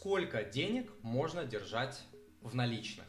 [0.00, 2.00] сколько денег можно держать
[2.40, 3.04] в наличных.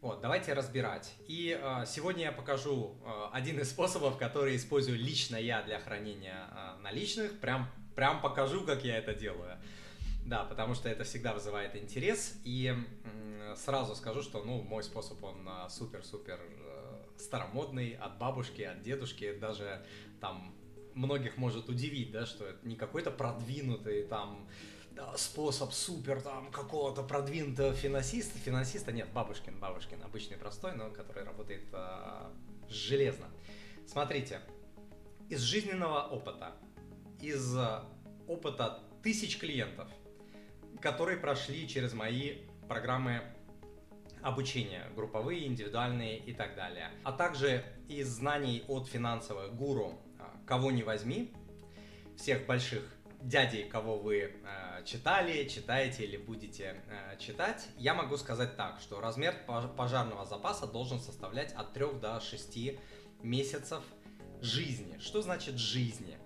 [0.00, 1.14] Вот, давайте разбирать.
[1.28, 6.48] И э, сегодня я покажу э, один из способов, который использую лично я для хранения
[6.50, 7.38] э, наличных.
[7.38, 9.56] Прям, прям покажу, как я это делаю.
[10.26, 12.40] Да, потому что это всегда вызывает интерес.
[12.44, 18.82] И э, сразу скажу, что ну, мой способ, он супер-супер э, старомодный, от бабушки, от
[18.82, 19.32] дедушки.
[19.38, 19.86] Даже
[20.20, 20.56] там
[20.94, 24.48] многих может удивить, да, что это не какой-то продвинутый там
[25.16, 28.38] способ супер там какого-то продвинутого финансиста.
[28.38, 32.30] Финансиста нет, Бабушкин, Бабушкин, обычный простой, но который работает э,
[32.68, 33.26] железно.
[33.86, 34.40] Смотрите,
[35.28, 36.52] из жизненного опыта,
[37.20, 37.56] из
[38.26, 39.88] опыта тысяч клиентов,
[40.80, 42.38] которые прошли через мои
[42.68, 43.22] программы
[44.22, 50.70] обучения, групповые, индивидуальные и так далее, а также из знаний от финансовых гуру, а, кого
[50.70, 51.32] не возьми,
[52.16, 52.82] всех больших
[53.20, 59.00] дядей, кого вы э, читали, читаете или будете э, читать, я могу сказать так, что
[59.00, 59.34] размер
[59.76, 62.58] пожарного запаса должен составлять от 3 до 6
[63.22, 63.82] месяцев
[64.40, 64.98] жизни.
[64.98, 66.16] Что значит жизни?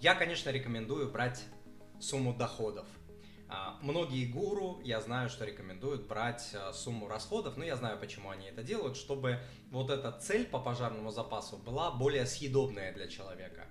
[0.00, 1.44] Я, конечно, рекомендую брать
[2.00, 2.86] сумму доходов.
[3.48, 8.30] А, многие гуру, я знаю, что рекомендуют брать а, сумму расходов, но я знаю, почему
[8.30, 9.40] они это делают, чтобы
[9.70, 13.66] вот эта цель по пожарному запасу была более съедобная для человека.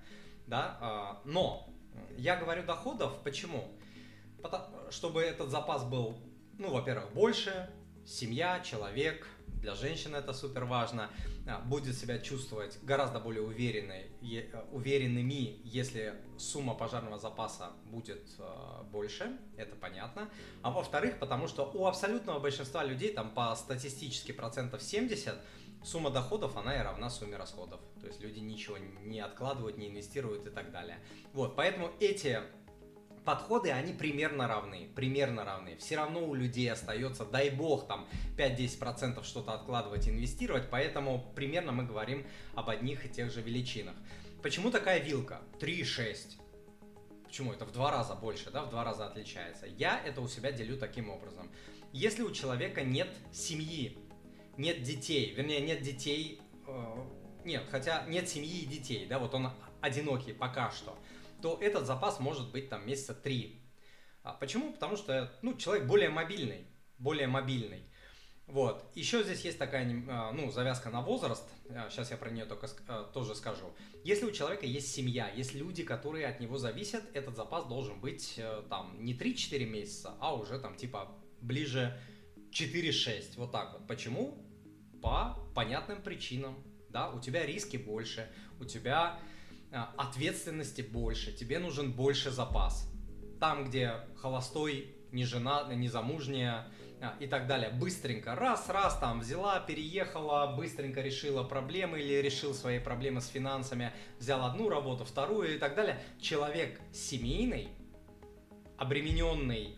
[0.46, 0.78] Да?
[0.80, 1.68] А, но
[2.16, 3.68] я говорю доходов, почему?
[4.42, 6.18] Потому, чтобы этот запас был,
[6.58, 7.70] ну, во-первых, больше,
[8.06, 9.26] семья, человек,
[9.60, 11.10] для женщин это супер важно,
[11.46, 14.10] а, будет себя чувствовать гораздо более уверенной,
[14.72, 20.30] уверенными, если сумма пожарного запаса будет а, больше, это понятно.
[20.62, 25.34] А во-вторых, потому что у абсолютного большинства людей, там по статистически процентов 70,
[25.82, 27.80] сумма доходов, она и равна сумме расходов.
[28.00, 30.98] То есть люди ничего не откладывают, не инвестируют и так далее.
[31.32, 32.40] Вот, поэтому эти
[33.24, 35.76] подходы, они примерно равны, примерно равны.
[35.76, 41.84] Все равно у людей остается, дай бог, там 5-10% что-то откладывать, инвестировать, поэтому примерно мы
[41.84, 43.94] говорим об одних и тех же величинах.
[44.42, 45.40] Почему такая вилка?
[45.60, 46.38] 3,6.
[47.24, 47.52] Почему?
[47.52, 49.66] Это в два раза больше, да, в два раза отличается.
[49.66, 51.50] Я это у себя делю таким образом.
[51.92, 53.96] Если у человека нет семьи,
[54.60, 57.04] нет детей, вернее, нет детей, э,
[57.44, 59.50] нет, хотя нет семьи и детей, да, вот он
[59.80, 60.96] одинокий пока что,
[61.40, 63.62] то этот запас может быть там месяца три.
[64.22, 64.72] А почему?
[64.72, 66.66] Потому что, ну, человек более мобильный,
[66.98, 67.86] более мобильный.
[68.46, 68.84] Вот.
[68.94, 71.48] Еще здесь есть такая, э, ну, завязка на возраст.
[71.88, 72.68] Сейчас э, я про нее только
[73.14, 73.72] тоже скажу.
[74.04, 78.38] Если у человека есть семья, есть люди, которые от него зависят, этот запас должен быть
[78.68, 81.98] там не 3-4 месяца, а уже там типа ближе
[82.50, 83.34] 4-6.
[83.36, 83.86] Вот так вот.
[83.86, 84.49] Почему?
[85.00, 86.56] По понятным причинам.
[86.88, 88.28] Да, у тебя риски больше,
[88.58, 89.18] у тебя
[89.72, 92.90] а, ответственности больше, тебе нужен больше запас.
[93.38, 96.66] Там, где холостой, не жена, не замужняя
[97.00, 102.52] а, и так далее, быстренько, раз, раз, там взяла, переехала, быстренько решила проблемы или решил
[102.52, 106.02] свои проблемы с финансами, взял одну работу, вторую и так далее.
[106.20, 107.68] Человек семейный,
[108.76, 109.76] обремененный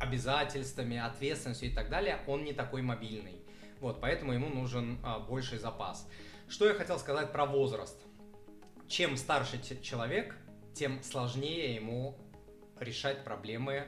[0.00, 3.43] обязательствами, ответственностью и так далее, он не такой мобильный.
[3.84, 6.08] Вот, поэтому ему нужен а, больший запас.
[6.48, 8.00] Что я хотел сказать про возраст.
[8.88, 10.34] Чем старше человек,
[10.72, 12.16] тем сложнее ему
[12.80, 13.84] решать проблемы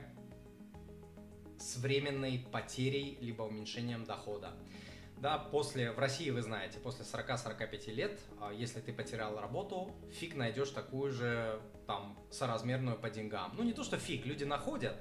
[1.59, 4.53] с временной потерей либо уменьшением дохода.
[5.17, 10.35] Да, после, в России вы знаете, после 40-45 лет, а, если ты потерял работу, фиг
[10.35, 13.55] найдешь такую же там соразмерную по деньгам.
[13.57, 14.99] Ну не то, что фиг, люди находят,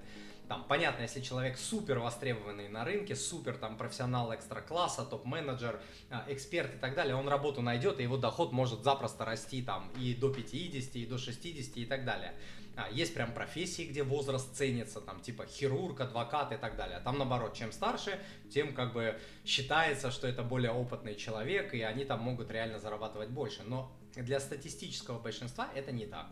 [0.47, 5.79] там, понятно, если человек супер востребованный на рынке, супер там профессионал экстра-класса, топ-менеджер,
[6.09, 9.91] а, эксперт и так далее, он работу найдет, и его доход может запросто расти там
[9.99, 12.33] и до 50, и до 60 и так далее.
[12.75, 16.99] А, есть прям профессии, где возраст ценится, там типа хирург, адвокат и так далее.
[17.03, 18.19] Там наоборот, чем старше,
[18.51, 23.29] тем как бы считается, что это более опытный человек, и они там могут реально зарабатывать
[23.29, 23.63] больше.
[23.63, 26.27] Но для статистического большинства это не так.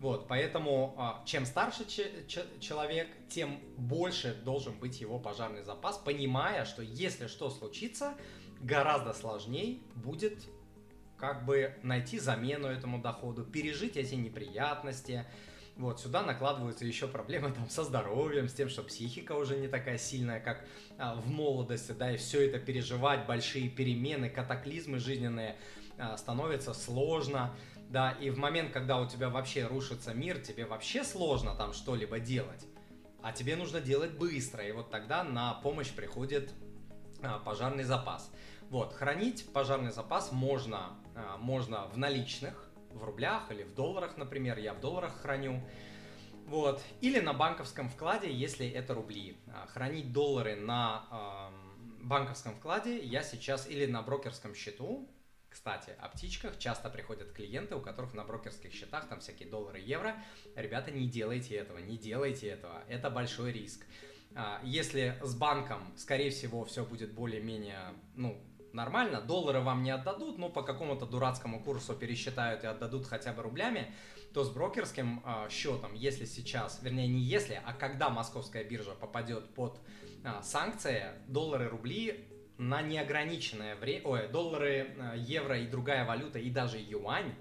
[0.00, 6.82] Вот, поэтому а, чем старше человек, тем больше должен быть его пожарный запас, понимая, что
[6.82, 8.14] если что случится,
[8.60, 10.48] гораздо сложнее будет
[11.16, 15.26] как бы найти замену этому доходу, пережить эти неприятности.
[15.76, 19.98] Вот, сюда накладываются еще проблемы там со здоровьем, с тем, что психика уже не такая
[19.98, 20.64] сильная, как
[20.96, 25.56] а, в молодости, да, и все это переживать, большие перемены, катаклизмы жизненные
[25.98, 27.56] а, становится сложно
[27.88, 32.18] да, и в момент, когда у тебя вообще рушится мир, тебе вообще сложно там что-либо
[32.18, 32.66] делать,
[33.22, 36.52] а тебе нужно делать быстро, и вот тогда на помощь приходит
[37.22, 38.30] а, пожарный запас.
[38.68, 44.58] Вот, хранить пожарный запас можно, а, можно в наличных, в рублях или в долларах, например,
[44.58, 45.62] я в долларах храню.
[46.46, 46.82] Вот.
[47.00, 49.36] Или на банковском вкладе, если это рубли.
[49.48, 51.50] А, хранить доллары на
[52.02, 55.08] банковском вкладе я сейчас или на брокерском счету.
[55.58, 60.14] Кстати, о птичках часто приходят клиенты, у которых на брокерских счетах там всякие доллары, евро.
[60.54, 62.84] Ребята, не делайте этого, не делайте этого.
[62.88, 63.84] Это большой риск.
[64.36, 67.80] А, если с банком, скорее всего, все будет более-менее,
[68.14, 68.40] ну,
[68.72, 73.42] нормально, доллары вам не отдадут, но по какому-то дурацкому курсу пересчитают и отдадут хотя бы
[73.42, 73.92] рублями,
[74.32, 79.52] то с брокерским э, счетом, если сейчас, вернее не если, а когда московская биржа попадет
[79.54, 79.80] под
[80.22, 82.28] э, санкции, доллары, рубли
[82.58, 87.32] на неограниченное время, ой, доллары, э, евро и другая валюта, и даже юань,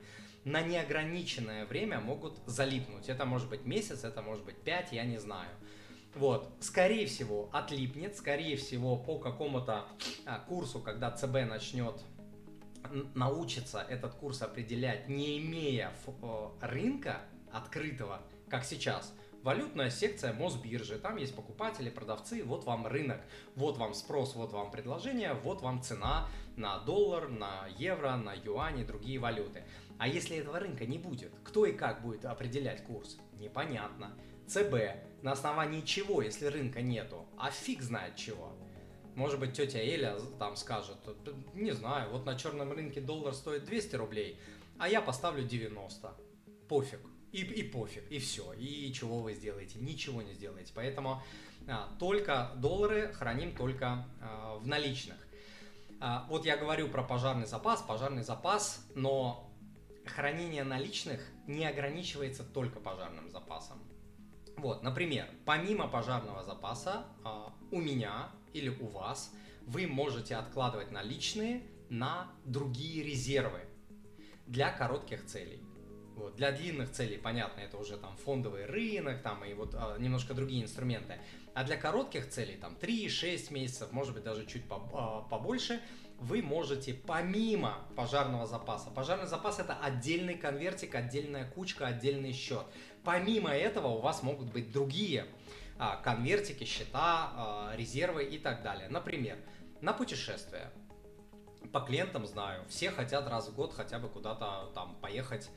[0.45, 3.09] на неограниченное время могут залипнуть.
[3.09, 5.49] Это может быть месяц, это может быть пять, я не знаю.
[6.15, 9.85] Вот, скорее всего, отлипнет, скорее всего, по какому-то
[10.25, 12.01] а, курсу, когда ЦБ начнет
[13.13, 15.91] научиться этот курс определять, не имея
[16.61, 17.21] рынка
[17.51, 19.13] открытого, как сейчас.
[19.47, 23.21] Валютная секция Мосбиржи, там есть покупатели, продавцы, вот вам рынок,
[23.55, 26.27] вот вам спрос, вот вам предложение, вот вам цена
[26.57, 29.63] на доллар, на евро, на юань и другие валюты.
[29.99, 33.17] А если этого рынка не будет, кто и как будет определять курс?
[33.39, 34.11] Непонятно.
[34.47, 37.25] ЦБ, на основании чего, если рынка нету?
[37.37, 38.51] А фиг знает чего.
[39.15, 40.97] Может быть, тетя Эля там скажет,
[41.53, 44.41] не знаю, вот на черном рынке доллар стоит 200 рублей,
[44.77, 46.13] а я поставлю 90.
[46.67, 46.99] Пофиг.
[47.37, 48.51] И, и пофиг, и все.
[48.53, 49.77] И чего вы сделаете?
[49.77, 50.71] Ничего не сделаете.
[50.73, 51.21] Поэтому
[51.67, 55.17] а, только доллары храним только а, в наличных.
[55.99, 59.51] А, вот я говорю про пожарный запас, пожарный запас, но
[60.03, 63.83] хранение наличных не ограничивается только пожарным запасом.
[64.55, 69.31] Вот, например, помимо пожарного запаса а, у меня или у вас
[69.67, 73.61] вы можете откладывать наличные на другие резервы
[74.47, 75.66] для коротких целей.
[76.17, 76.35] Вот.
[76.35, 80.63] Для длинных целей, понятно, это уже там фондовый рынок, там и вот а, немножко другие
[80.63, 81.19] инструменты.
[81.53, 85.79] А для коротких целей, там 3-6 месяцев, может быть даже чуть а, побольше,
[86.19, 92.65] вы можете помимо пожарного запаса, пожарный запас это отдельный конвертик, отдельная кучка, отдельный счет.
[93.03, 95.27] Помимо этого у вас могут быть другие
[95.77, 98.89] а, конвертики, счета, а, резервы и так далее.
[98.89, 99.37] Например,
[99.81, 100.71] на путешествие.
[101.71, 105.51] По клиентам знаю, все хотят раз в год хотя бы куда-то там поехать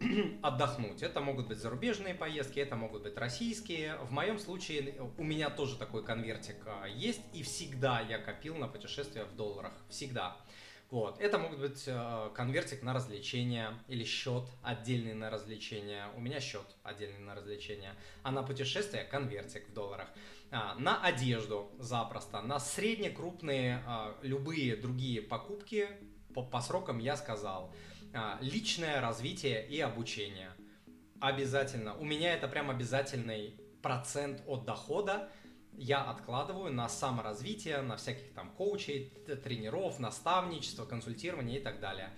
[0.42, 1.02] отдохнуть.
[1.02, 3.96] Это могут быть зарубежные поездки, это могут быть российские.
[3.98, 8.68] В моем случае у меня тоже такой конвертик а, есть, и всегда я копил на
[8.68, 9.72] путешествия в долларах.
[9.88, 10.36] Всегда.
[10.90, 11.20] Вот.
[11.20, 16.06] Это могут быть э, конвертик на развлечения или счет отдельный на развлечения.
[16.16, 17.94] У меня счет отдельный на развлечения.
[18.22, 20.08] А на путешествия конвертик в долларах.
[20.50, 22.40] А, на одежду запросто.
[22.40, 25.88] На среднекрупные а, любые другие покупки
[26.34, 27.74] по, по срокам я сказал.
[28.14, 30.50] А, личное развитие и обучение.
[31.20, 31.96] Обязательно.
[31.96, 35.30] У меня это прям обязательный процент от дохода
[35.78, 39.12] я откладываю на саморазвитие, на всяких там коучей,
[39.44, 42.10] тренеров, наставничество, консультирование и так далее.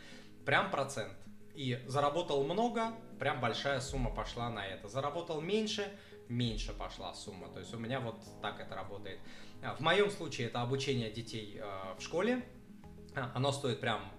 [0.46, 1.12] Прям процент.
[1.54, 4.88] И заработал много, прям большая сумма пошла на это.
[4.88, 5.92] Заработал меньше,
[6.28, 7.48] меньше пошла сумма.
[7.48, 9.20] То есть у меня вот так это работает.
[9.62, 12.42] А, в моем случае это обучение детей э, в школе.
[13.14, 14.10] А, оно стоит прям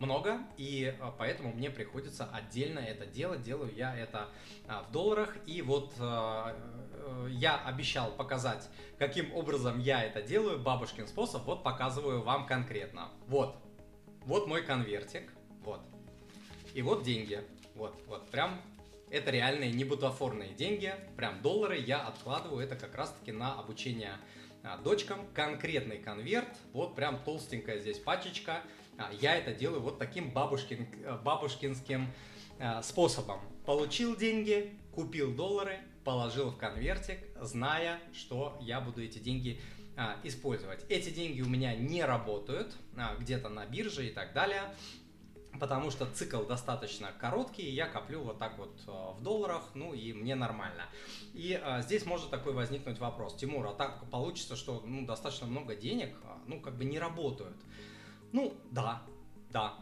[0.00, 3.42] много, и э, поэтому мне приходится отдельно это делать.
[3.42, 4.28] Делаю я это
[4.66, 5.36] в долларах.
[5.46, 6.54] И вот э,
[7.08, 13.10] Э, я обещал показать, каким образом я это делаю, бабушкин способ, вот показываю вам конкретно.
[13.26, 13.56] Вот,
[14.24, 15.80] вот мой конвертик, вот.
[16.74, 17.42] И вот деньги,
[17.74, 18.60] вот, вот, прям
[19.10, 24.12] это реальные, не бутафорные деньги, прям доллары я откладываю, это как раз-таки на обучение
[24.62, 28.62] а, дочкам, конкретный конверт, вот прям толстенькая здесь пачечка, а,
[29.20, 32.08] я это делаю вот таким бабушкин, э, бабушкинским
[32.60, 33.40] а, способом.
[33.64, 39.60] Получил деньги, купил доллары, положил в конвертик, зная, что я буду эти деньги
[39.96, 40.84] а, использовать.
[40.88, 44.62] Эти деньги у меня не работают а, где-то на бирже и так далее,
[45.60, 50.12] потому что цикл достаточно короткий, я коплю вот так вот а, в долларах, ну и
[50.12, 50.82] мне нормально.
[51.34, 55.76] И а, здесь может такой возникнуть вопрос, Тимур, а так получится, что ну, достаточно много
[55.76, 57.56] денег, а, ну как бы не работают.
[58.32, 59.02] Ну да,
[59.50, 59.74] да.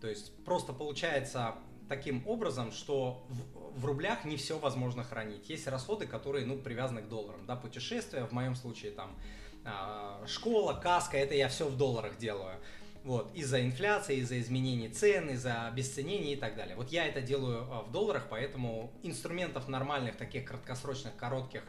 [0.00, 1.54] То есть просто получается
[1.88, 5.48] таким образом, что в, в рублях не все возможно хранить.
[5.50, 9.16] Есть расходы, которые, ну, привязаны к долларам, да, путешествия, в моем случае там
[9.64, 12.56] э, школа, каска, это я все в долларах делаю.
[13.04, 16.76] Вот, из-за инфляции, из-за изменений цен, из-за обесценения и так далее.
[16.76, 21.62] Вот я это делаю э, в долларах, поэтому инструментов нормальных, таких краткосрочных, коротких,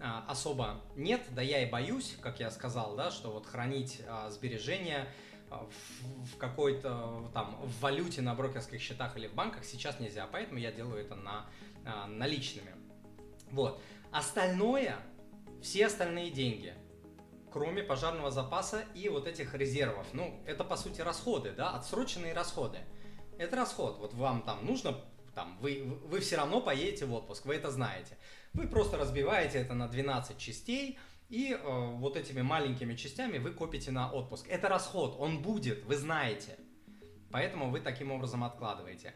[0.00, 1.22] э, особо нет.
[1.30, 5.08] Да я и боюсь, как я сказал, да, что вот хранить сбережения а,
[5.60, 10.72] в, какой-то там в валюте на брокерских счетах или в банках сейчас нельзя, поэтому я
[10.72, 11.46] делаю это на
[11.84, 12.74] а, наличными.
[13.50, 13.80] Вот.
[14.10, 14.96] Остальное,
[15.62, 16.74] все остальные деньги,
[17.52, 22.78] кроме пожарного запаса и вот этих резервов, ну, это по сути расходы, да, отсроченные расходы.
[23.38, 23.98] Это расход.
[23.98, 25.00] Вот вам там нужно,
[25.34, 28.16] там, вы, вы все равно поедете в отпуск, вы это знаете.
[28.52, 30.98] Вы просто разбиваете это на 12 частей,
[31.32, 31.58] и э,
[31.96, 34.46] вот этими маленькими частями вы копите на отпуск.
[34.50, 36.58] Это расход, он будет, вы знаете.
[37.30, 39.14] Поэтому вы таким образом откладываете.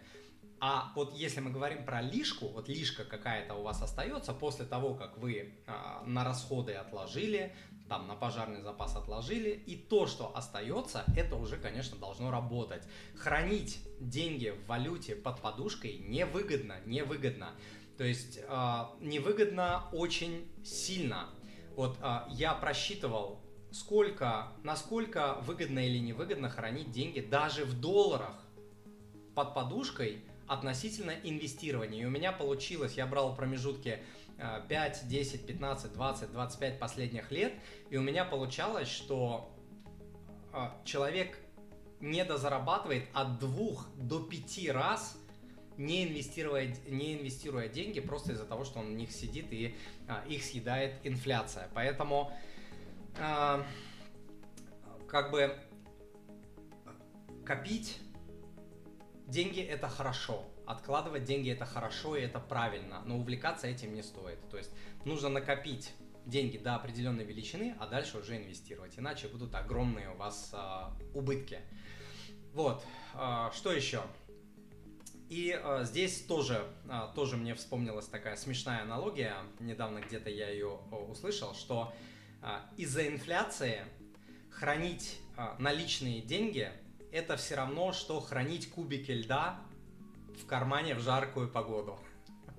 [0.59, 4.95] А вот если мы говорим про лишку, вот лишка какая-то у вас остается после того,
[4.95, 7.55] как вы а, на расходы отложили,
[7.87, 12.85] там на пожарный запас отложили, и то, что остается, это уже, конечно, должно работать.
[13.15, 17.51] Хранить деньги в валюте под подушкой невыгодно, невыгодно.
[17.99, 21.29] То есть а, невыгодно очень сильно.
[21.77, 23.39] Вот а, я просчитывал,
[23.71, 28.35] сколько, насколько выгодно или невыгодно хранить деньги даже в долларах
[29.35, 32.03] под подушкой относительно инвестирования.
[32.03, 34.03] И у меня получилось, я брал промежутки
[34.69, 37.53] 5, 10, 15, 20, 25 последних лет,
[37.91, 39.55] и у меня получалось, что
[40.53, 41.39] э, человек
[42.01, 43.49] недозарабатывает от 2
[43.97, 45.19] до 5 раз
[45.79, 49.77] не инвестируя, не инвестируя деньги просто из-за того, что он в них сидит и
[50.09, 51.69] а, их съедает инфляция.
[51.75, 52.33] Поэтому
[53.19, 53.65] а,
[55.09, 55.57] как бы
[57.45, 57.99] копить
[59.27, 60.45] деньги это хорошо.
[60.67, 64.39] Откладывать деньги это хорошо и это правильно, но увлекаться этим не стоит.
[64.51, 64.71] То есть
[65.05, 65.93] нужно накопить
[66.27, 68.99] деньги до определенной величины, а дальше уже инвестировать.
[68.99, 71.61] Иначе будут огромные у вас а, убытки.
[72.53, 72.83] Вот,
[73.15, 74.03] а, что еще?
[75.29, 79.37] И а, здесь тоже, а, тоже мне вспомнилась такая смешная аналогия.
[79.61, 80.79] Недавно где-то я ее
[81.09, 81.93] услышал, что
[82.43, 83.85] а, из-за инфляции
[84.51, 86.71] хранить а, наличные деньги
[87.13, 89.61] это все равно, что хранить кубики льда
[90.41, 91.99] в кармане в жаркую погоду.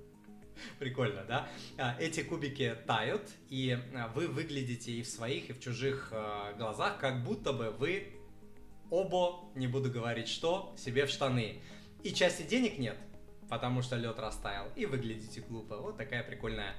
[0.78, 1.48] Прикольно, да?
[1.76, 6.52] А, эти кубики тают, и а, вы выглядите и в своих, и в чужих а,
[6.54, 8.14] глазах, как будто бы вы
[8.90, 11.62] оба, не буду говорить что, себе в штаны.
[12.02, 12.96] И части денег нет,
[13.48, 15.76] потому что лед растаял, и выглядите глупо.
[15.78, 16.74] Вот такая прикольная,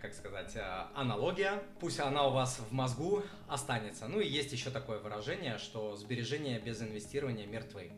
[0.00, 0.56] как сказать,
[0.94, 1.62] аналогия.
[1.80, 4.08] Пусть она у вас в мозгу останется.
[4.08, 7.92] Ну и есть еще такое выражение, что сбережения без инвестирования мертвы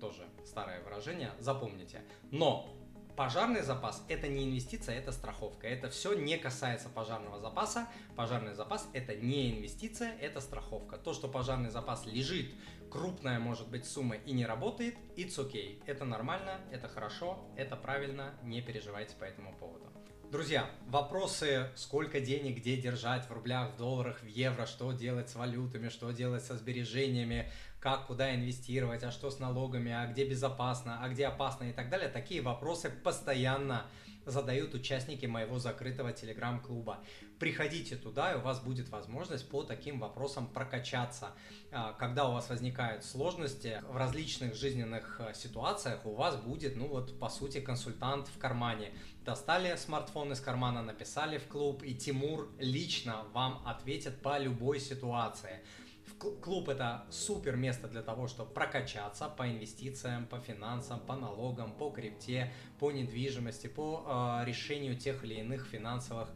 [0.00, 2.02] тоже старое выражение, запомните.
[2.30, 2.68] Но
[3.16, 5.66] пожарный запас это не инвестиция, это страховка.
[5.66, 7.88] Это все не касается пожарного запаса.
[8.16, 10.98] Пожарный запас это не инвестиция, это страховка.
[10.98, 12.52] То, что пожарный запас лежит,
[12.90, 15.82] крупная может быть сумма и не работает, it's okay.
[15.86, 19.86] Это нормально, это хорошо, это правильно, не переживайте по этому поводу.
[20.30, 25.36] Друзья, вопросы, сколько денег, где держать, в рублях, в долларах, в евро, что делать с
[25.36, 30.98] валютами, что делать со сбережениями, как, куда инвестировать, а что с налогами, а где безопасно,
[31.02, 32.08] а где опасно и так далее.
[32.08, 33.86] Такие вопросы постоянно
[34.26, 37.00] задают участники моего закрытого телеграм-клуба.
[37.38, 41.32] Приходите туда, и у вас будет возможность по таким вопросам прокачаться.
[41.72, 46.86] А, когда у вас возникают сложности в различных жизненных э, ситуациях, у вас будет, ну
[46.86, 48.92] вот, по сути, консультант в кармане.
[49.24, 55.60] Достали смартфон из кармана, написали в клуб, и Тимур лично вам ответит по любой ситуации.
[56.32, 61.90] Клуб это супер место для того, чтобы прокачаться по инвестициям, по финансам, по налогам, по
[61.90, 66.30] крипте, по недвижимости, по э, решению тех или иных финансовых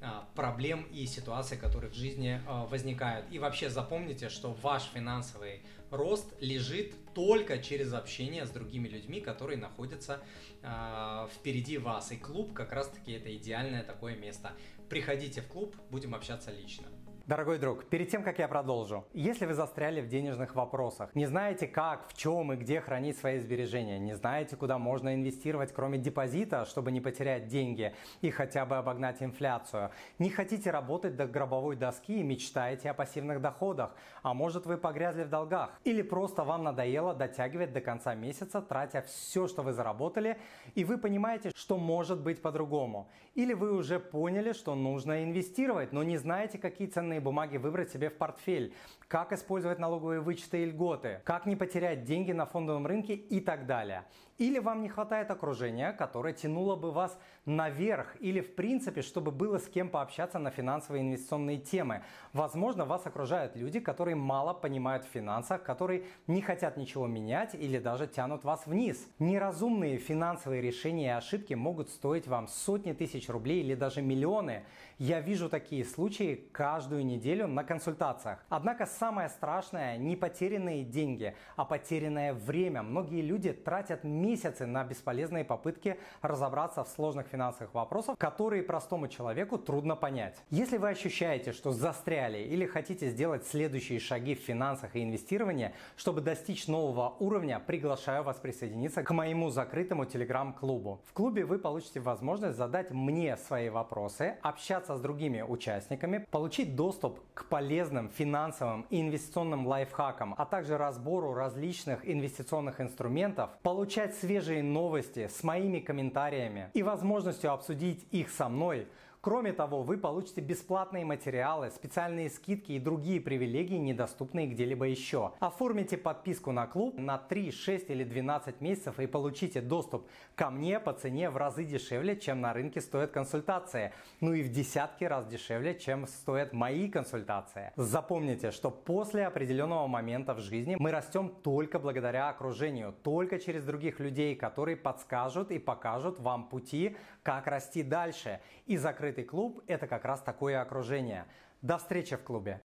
[0.00, 3.26] э, проблем и ситуаций, которые в жизни э, возникают.
[3.30, 9.56] И вообще запомните, что ваш финансовый рост лежит только через общение с другими людьми, которые
[9.56, 10.20] находятся
[10.62, 12.10] э, впереди вас.
[12.10, 14.52] И клуб как раз-таки это идеальное такое место.
[14.88, 16.88] Приходите в клуб, будем общаться лично.
[17.28, 21.66] Дорогой друг, перед тем, как я продолжу, если вы застряли в денежных вопросах, не знаете
[21.66, 26.64] как, в чем и где хранить свои сбережения, не знаете, куда можно инвестировать, кроме депозита,
[26.64, 32.18] чтобы не потерять деньги и хотя бы обогнать инфляцию, не хотите работать до гробовой доски
[32.18, 37.12] и мечтаете о пассивных доходах, а может вы погрязли в долгах, или просто вам надоело
[37.12, 40.38] дотягивать до конца месяца, тратя все, что вы заработали,
[40.74, 46.02] и вы понимаете, что может быть по-другому, или вы уже поняли, что нужно инвестировать, но
[46.02, 48.72] не знаете, какие ценные ценные бумаги выбрать себе в портфель,
[49.08, 53.66] как использовать налоговые вычеты и льготы, как не потерять деньги на фондовом рынке и так
[53.66, 54.04] далее.
[54.38, 59.58] Или вам не хватает окружения, которое тянуло бы вас наверх, или в принципе, чтобы было
[59.58, 62.02] с кем пообщаться на финансовые инвестиционные темы.
[62.32, 67.80] Возможно, вас окружают люди, которые мало понимают в финансах, которые не хотят ничего менять или
[67.80, 69.08] даже тянут вас вниз.
[69.18, 74.62] Неразумные финансовые решения и ошибки могут стоить вам сотни тысяч рублей или даже миллионы.
[74.98, 78.44] Я вижу такие случаи каждую неделю на консультациях.
[78.48, 82.84] Однако самое страшное не потерянные деньги, а потерянное время.
[82.84, 89.08] Многие люди тратят месяцы месяцы на бесполезные попытки разобраться в сложных финансовых вопросах, которые простому
[89.08, 90.36] человеку трудно понять.
[90.50, 96.20] Если вы ощущаете, что застряли или хотите сделать следующие шаги в финансах и инвестировании, чтобы
[96.20, 101.00] достичь нового уровня, приглашаю вас присоединиться к моему закрытому телеграм-клубу.
[101.06, 107.18] В клубе вы получите возможность задать мне свои вопросы, общаться с другими участниками, получить доступ
[107.32, 115.28] к полезным финансовым и инвестиционным лайфхакам, а также разбору различных инвестиционных инструментов, получать свежие новости
[115.28, 118.86] с моими комментариями и возможностью обсудить их со мной–
[119.20, 125.32] Кроме того, вы получите бесплатные материалы, специальные скидки и другие привилегии, недоступные где-либо еще.
[125.40, 130.06] Оформите подписку на клуб на 3, 6 или 12 месяцев и получите доступ
[130.36, 133.92] ко мне по цене в разы дешевле, чем на рынке стоят консультации.
[134.20, 137.72] Ну и в десятки раз дешевле, чем стоят мои консультации.
[137.74, 143.98] Запомните, что после определенного момента в жизни мы растем только благодаря окружению, только через других
[143.98, 149.86] людей, которые подскажут и покажут вам пути, как расти дальше и закрыть закрытый клуб– это
[149.86, 151.24] как раз такое окружение.
[151.62, 152.60] До встречи в клубе!